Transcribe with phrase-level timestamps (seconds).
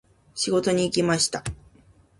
[0.33, 1.43] 仕事に行きました。